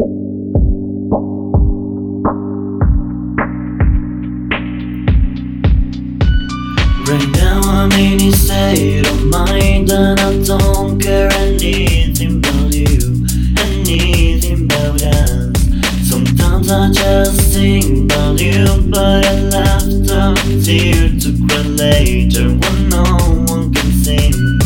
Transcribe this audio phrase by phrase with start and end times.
[0.00, 0.08] Right
[7.34, 13.26] now I'm in a state of mind and I don't care anything about you,
[13.58, 15.52] anything about us.
[16.08, 22.88] Sometimes I just think about you, but I left a tear to cry later when
[22.88, 23.04] no
[23.52, 24.58] one can see me.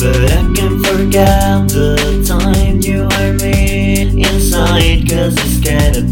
[0.00, 2.71] But I can forget the time
[5.22, 6.11] inside, cause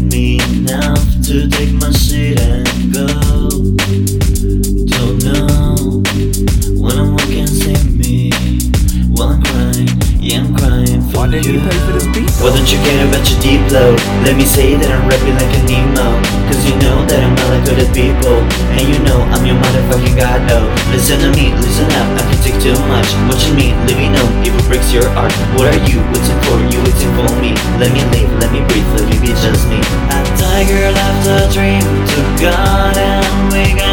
[12.55, 13.95] don't you care about your deep low?
[14.27, 16.19] Let me say that I'm rapping like an emo.
[16.47, 18.43] Cause you know that I'm not like other people.
[18.75, 22.39] And you know I'm your motherfucking god oh Listen to me, listen up, I can
[22.43, 23.07] take too much.
[23.27, 26.79] What you mean, living on, it breaks your heart What are you waiting for, you
[26.83, 27.51] waiting for me?
[27.79, 29.79] Let me live, let me breathe, let me be just me.
[30.11, 33.90] A tiger left a dream to God And we got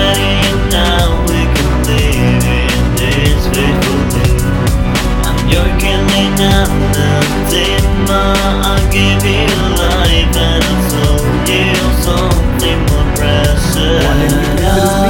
[5.88, 8.36] Killing, I'm nothing more.
[8.68, 9.48] I'll give you
[9.80, 11.16] life and show
[11.48, 11.72] you
[12.04, 15.07] something more precious.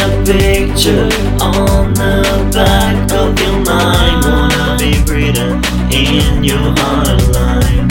[0.00, 1.08] A picture
[1.40, 4.24] on the back of your mind.
[4.24, 5.60] Wanna be breathing
[5.92, 7.88] in your heart line.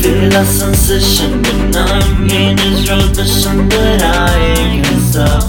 [0.00, 5.44] Feel a sensation when I'm in this rotation that I can stop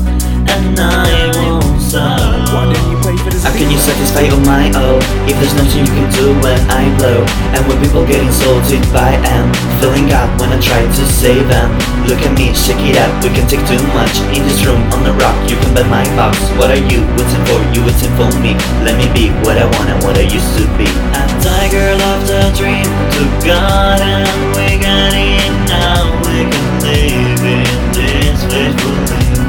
[0.50, 2.54] and I won't stop.
[2.54, 4.98] Why didn't you pay for this How can you satisfy all my oh
[5.30, 7.22] If there's nothing you can do when I blow
[7.54, 11.99] And when people get insulted by am Feeling up when I try to save them
[12.10, 14.18] Look at me, shake it up, we can take too much.
[14.34, 16.42] In this room, on the rock, you can buy my box.
[16.58, 17.62] What are you waiting for?
[17.70, 18.58] You waiting for me.
[18.82, 20.90] Let me be what I want and what I used to be.
[20.90, 22.90] A tiger loved a dream.
[23.14, 24.26] To God And
[24.58, 25.54] we got it.
[25.70, 29.46] Now We can live in this faithful life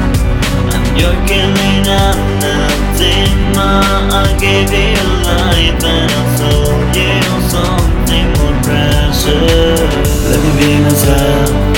[0.76, 4.20] I'm your killing, I'm nothing more.
[4.20, 10.12] I'll give you life and I'll show you something more precious.
[10.28, 11.69] Let me be myself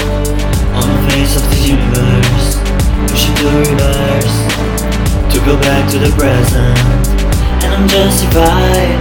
[3.09, 4.39] Pushing to reverse
[5.33, 6.79] to go back to the present.
[7.65, 9.01] And I'm justified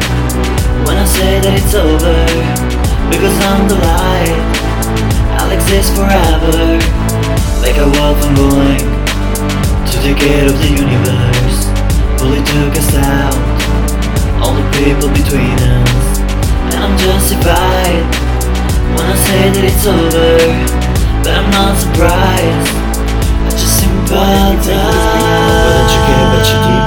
[0.88, 2.18] when I say that it's over
[3.12, 4.40] because I'm the light.
[5.40, 6.80] I'll exist forever
[7.62, 8.78] like a wolf and boy
[9.92, 11.68] to the gate of the universe.
[12.18, 13.36] Fully took us out,
[14.42, 16.20] all the people between us.
[16.72, 18.06] And I'm justified
[18.96, 20.38] when I say that it's over,
[21.24, 22.81] but I'm not surprised.
[24.14, 26.02] I just sympathize.
[26.42, 26.81] Why don't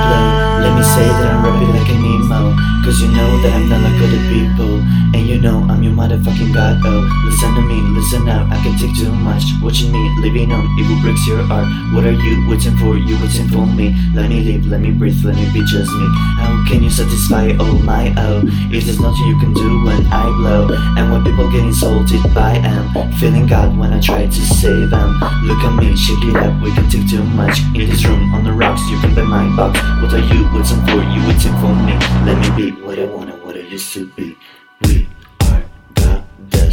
[6.54, 7.02] god, oh.
[7.26, 9.42] Listen to me, listen out, I can take too much.
[9.60, 11.66] Watching me, living on, will breaks your heart.
[11.92, 12.96] What are you waiting for?
[12.96, 13.92] You waiting for me?
[14.14, 16.06] Let me live, let me breathe, let me be just me.
[16.38, 18.42] How can you satisfy all my oh?
[18.70, 20.70] If there's nothing you can do when I blow.
[20.96, 25.18] And when people get insulted by am feeling God when I try to save them.
[25.42, 27.58] Look at me, shake it up, we can take too much.
[27.74, 29.80] In this room, on the rocks, you can bet my box.
[30.00, 31.02] What are you waiting for?
[31.02, 31.94] You waiting for me?
[32.22, 34.36] Let me be what I want and what I used to be.
[34.82, 35.08] We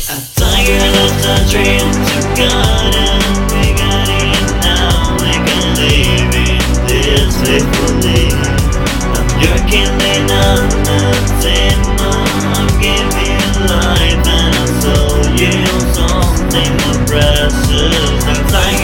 [0.10, 3.22] I'm tired of the dreams you got and
[3.54, 5.14] we got it now.
[5.22, 6.58] We can live in
[6.88, 7.38] this.
[9.14, 9.94] I'm working
[10.82, 11.78] nothing.
[12.00, 15.22] I'm giving life and a soul.
[15.38, 15.54] You
[15.94, 18.26] something more precious.
[18.26, 18.81] I'm tired.